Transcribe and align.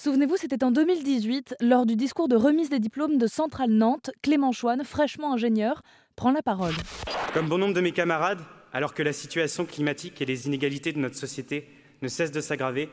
Souvenez-vous, 0.00 0.36
c'était 0.36 0.62
en 0.62 0.70
2018, 0.70 1.56
lors 1.60 1.84
du 1.84 1.96
discours 1.96 2.28
de 2.28 2.36
remise 2.36 2.70
des 2.70 2.78
diplômes 2.78 3.18
de 3.18 3.26
Centrale 3.26 3.72
Nantes, 3.72 4.12
Clément 4.22 4.52
Chouane, 4.52 4.84
fraîchement 4.84 5.32
ingénieur, 5.32 5.82
prend 6.14 6.30
la 6.30 6.40
parole. 6.40 6.74
Comme 7.34 7.48
bon 7.48 7.58
nombre 7.58 7.74
de 7.74 7.80
mes 7.80 7.90
camarades, 7.90 8.38
alors 8.72 8.94
que 8.94 9.02
la 9.02 9.12
situation 9.12 9.66
climatique 9.66 10.22
et 10.22 10.24
les 10.24 10.46
inégalités 10.46 10.92
de 10.92 11.00
notre 11.00 11.16
société 11.16 11.68
ne 12.00 12.06
cessent 12.06 12.30
de 12.30 12.40
s'aggraver, 12.40 12.90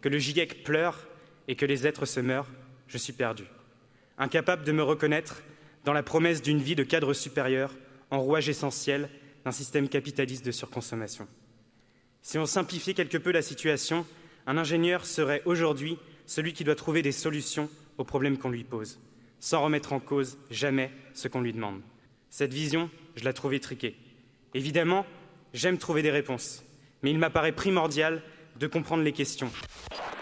que 0.00 0.08
le 0.08 0.16
GIEC 0.16 0.64
pleure 0.64 1.06
et 1.46 1.56
que 1.56 1.66
les 1.66 1.86
êtres 1.86 2.06
se 2.06 2.20
meurent, 2.20 2.48
je 2.88 2.96
suis 2.96 3.12
perdu. 3.12 3.44
Incapable 4.16 4.64
de 4.64 4.72
me 4.72 4.82
reconnaître 4.82 5.42
dans 5.84 5.92
la 5.92 6.02
promesse 6.02 6.40
d'une 6.40 6.62
vie 6.62 6.74
de 6.74 6.84
cadre 6.84 7.12
supérieur, 7.12 7.74
en 8.10 8.20
rouage 8.20 8.48
essentiel 8.48 9.10
d'un 9.44 9.52
système 9.52 9.90
capitaliste 9.90 10.46
de 10.46 10.52
surconsommation. 10.52 11.28
Si 12.22 12.38
on 12.38 12.46
simplifiait 12.46 12.94
quelque 12.94 13.18
peu 13.18 13.30
la 13.30 13.42
situation, 13.42 14.06
un 14.46 14.56
ingénieur 14.56 15.04
serait 15.04 15.42
aujourd'hui 15.44 15.98
celui 16.26 16.52
qui 16.52 16.64
doit 16.64 16.74
trouver 16.74 17.02
des 17.02 17.12
solutions 17.12 17.68
aux 17.98 18.04
problèmes 18.04 18.38
qu'on 18.38 18.50
lui 18.50 18.64
pose, 18.64 18.98
sans 19.40 19.62
remettre 19.62 19.92
en 19.92 20.00
cause 20.00 20.38
jamais 20.50 20.90
ce 21.14 21.28
qu'on 21.28 21.40
lui 21.40 21.52
demande. 21.52 21.80
Cette 22.30 22.52
vision, 22.52 22.90
je 23.14 23.24
la 23.24 23.32
trouve 23.32 23.54
étriquée. 23.54 23.96
Évidemment, 24.54 25.06
j'aime 25.54 25.78
trouver 25.78 26.02
des 26.02 26.10
réponses, 26.10 26.64
mais 27.02 27.10
il 27.10 27.18
m'apparaît 27.18 27.52
primordial 27.52 28.22
de 28.58 28.66
comprendre 28.66 29.02
les 29.02 29.12
questions, 29.12 29.50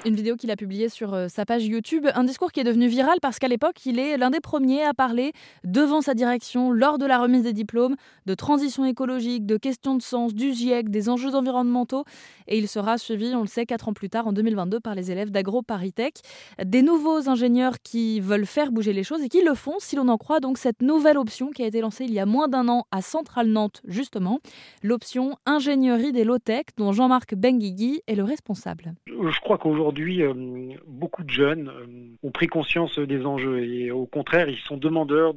une 0.05 0.15
vidéo 0.15 0.37
qu'il 0.37 0.51
a 0.51 0.57
publiée 0.57 0.89
sur 0.89 1.15
euh, 1.15 1.29
sa 1.29 1.45
page 1.47 1.65
YouTube. 1.65 2.07
Un 2.15 2.25
discours 2.25 2.53
qui 2.53 2.61
est 2.61 2.65
devenu 2.65 2.87
viral 2.89 3.19
parce 3.23 3.39
qu'à 3.39 3.49
l'époque, 3.49 3.87
il 3.87 3.99
est 3.99 4.17
l'un 4.17 4.31
des 4.31 4.41
premiers 4.41 4.85
à 4.85 4.93
parler 4.93 5.33
devant 5.65 6.01
sa 6.01 6.15
direction 6.15 6.71
lors 6.71 6.99
de 6.99 7.07
la 7.07 7.19
remise 7.19 7.43
des 7.43 7.53
diplômes 7.53 7.97
de 8.27 8.35
transition 8.35 8.85
écologique, 8.85 9.47
de 9.47 9.57
questions 9.57 9.95
de 9.97 10.03
sens, 10.03 10.35
du 10.35 10.53
GIEC, 10.53 10.91
des 10.91 11.09
enjeux 11.09 11.35
environnementaux. 11.35 12.05
Et 12.49 12.59
il 12.59 12.69
sera 12.69 12.99
suivi, 12.99 13.35
on 13.35 13.41
le 13.41 13.47
sait, 13.47 13.65
quatre 13.65 13.89
ans 13.89 13.95
plus 13.95 14.11
tard, 14.11 14.27
en 14.27 14.33
2022, 14.33 14.81
par 14.81 14.95
les 14.95 15.11
élèves 15.11 15.31
d'AgroParisTech. 15.31 16.17
Des 16.63 16.83
nouveaux 16.83 17.29
ingénieurs 17.29 17.77
qui 17.83 18.21
veulent 18.21 18.47
faire 18.47 18.73
bouger 18.73 18.93
les 18.93 19.05
choses 19.05 19.23
et 19.23 19.29
qui 19.29 19.43
le 19.43 19.55
font, 19.55 19.77
si 19.79 19.97
l'on 19.97 20.09
en 20.09 20.19
croit 20.19 20.41
donc 20.41 20.59
cette 20.59 20.83
nouvelle 20.83 21.17
option 21.17 21.51
qui 21.51 21.63
a 21.63 21.67
été 21.67 21.81
lancée 21.81 22.05
il 22.05 22.13
y 22.13 22.19
a 22.19 22.27
moins 22.27 22.49
d'un 22.49 22.69
an 22.69 22.85
à 22.91 23.01
Centrale 23.01 23.49
Nantes, 23.49 23.81
justement. 23.87 24.41
L'option 24.83 25.37
ingénierie 25.47 26.13
des 26.13 26.25
low-tech, 26.25 26.67
dont 26.77 26.93
Jean-Marc 26.93 27.35
Benguigui 27.35 28.03
est 28.07 28.15
le 28.15 28.25
responsable. 28.25 28.95
Je 29.07 29.41
crois 29.41 29.59
qu'aujourd'hui, 29.59 29.94
aujourd'hui, 29.95 30.23
euh, 30.23 30.75
beaucoup 30.89 31.23
de 31.23 31.31
jeunes 31.31 31.69
euh, 31.69 32.27
ont 32.27 32.33
pris 32.33 32.49
conscience 32.49 32.99
des 32.99 33.25
enjeux 33.25 33.63
et 33.63 33.93
au 33.93 34.07
contraire, 34.07 34.49
ils 34.49 34.59
sont 34.59 34.77
demandeurs 34.77 35.35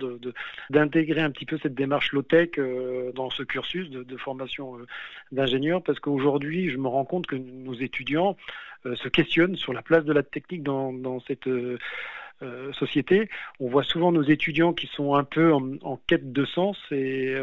d'intégrer 0.72 1.22
un 1.22 1.30
petit 1.30 1.46
peu 1.46 1.60
cette 1.62 1.76
démarche 1.76 2.12
low-tech 2.12 2.50
euh, 2.58 3.12
dans 3.12 3.30
ce 3.30 3.44
cursus 3.44 3.92
de, 3.92 4.18
formation 4.18 4.80
d'ingénieur 5.32 5.84
parce 5.84 6.00
qu'aujourd'hui, 6.00 6.72
je 6.72 6.78
me 6.78 6.88
rends 6.88 7.06
compte 7.06 7.28
que 7.28 7.36
nos 7.36 7.76
étudiants 7.76 8.36
se 8.84 9.08
questionnent 9.10 9.56
sur 9.56 9.74
la 9.74 9.84
place 9.84 10.06
de 10.06 10.14
la 10.14 10.24
technique 10.24 10.64
dans, 10.64 11.20
cette 11.28 11.48
société. 12.74 13.30
On 13.60 13.70
voit 13.70 13.84
souvent 13.84 14.12
nos 14.12 14.24
étudiants 14.24 14.74
qui 14.74 14.88
sont 14.88 15.14
un 15.14 15.24
peu 15.24 15.54
en, 15.54 16.00
quête 16.08 16.34
de 16.34 16.46
sens 16.46 16.78
et, 16.90 17.36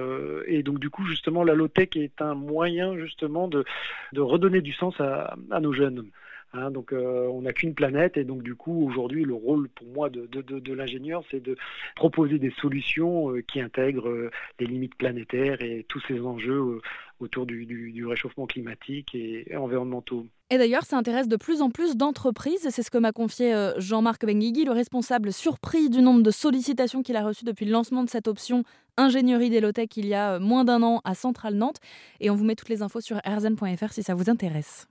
donc 0.64 0.80
du 0.80 0.90
coup 0.90 1.04
justement 1.06 1.44
la 1.44 1.54
low-tech 1.54 1.90
est 1.94 2.20
un 2.20 2.34
moyen 2.34 2.96
justement 2.96 3.46
de, 3.46 3.64
redonner 4.16 4.62
du 4.62 4.72
sens 4.72 5.00
à 5.00 5.60
nos 5.60 5.72
jeunes. 5.72 6.10
Hein, 6.56 6.70
donc 6.70 6.92
euh, 6.92 7.26
on 7.32 7.42
n'a 7.42 7.52
qu'une 7.52 7.74
planète 7.74 8.16
et 8.16 8.22
donc 8.22 8.44
du 8.44 8.54
coup 8.54 8.86
aujourd'hui 8.86 9.24
le 9.24 9.34
rôle 9.34 9.68
pour 9.70 9.88
moi 9.88 10.08
de, 10.08 10.72
l'ingénieur 10.72 11.24
c'est 11.28 11.40
de 11.40 11.56
proposer 11.96 12.38
des 12.38 12.52
solutions 12.60 13.32
euh, 13.32 13.42
qui 13.42 13.60
intègrent 13.60 14.08
euh, 14.08 14.30
les 14.60 14.66
limites 14.66 14.94
planétaires 14.94 15.60
et 15.62 15.84
tous 15.88 16.00
ces 16.06 16.20
enjeux 16.20 16.80
autour 17.18 17.44
du, 17.44 18.06
réchauffement 18.06 18.46
climatique 18.46 19.14
et, 19.14 19.56
environnementaux. 19.56 20.26
Et 20.50 20.58
d'ailleurs, 20.58 20.82
ça 20.82 20.98
intéresse 20.98 21.26
de 21.26 21.36
plus 21.36 21.62
en 21.62 21.70
plus 21.70 21.96
d'entreprises. 21.96 22.68
C'est 22.70 22.82
ce 22.82 22.90
que 22.90 22.98
m'a 22.98 23.12
confié 23.12 23.72
Jean-Marc 23.78 24.26
Benguigui, 24.26 24.64
le 24.64 24.72
responsable 24.72 25.32
surpris 25.32 25.88
du 25.88 26.02
nombre 26.02 26.22
de 26.22 26.30
sollicitations 26.30 27.02
qu'il 27.02 27.16
a 27.16 27.24
reçues 27.24 27.44
depuis 27.44 27.64
le 27.64 27.72
lancement 27.72 28.04
de 28.04 28.10
cette 28.10 28.28
option 28.28 28.62
ingénierie 28.96 29.48
d'Elotech 29.48 29.96
il 29.96 30.06
y 30.06 30.14
a 30.14 30.38
moins 30.38 30.64
d'un 30.64 30.82
an 30.82 31.00
à 31.04 31.14
Centrale 31.14 31.54
Nantes. 31.54 31.78
Et 32.20 32.30
on 32.30 32.34
vous 32.34 32.44
met 32.44 32.56
toutes 32.56 32.68
les 32.68 32.82
infos 32.82 33.00
sur 33.00 33.16
rzn.fr 33.24 33.92
si 33.92 34.02
ça 34.02 34.14
vous 34.14 34.28
intéresse. 34.28 34.86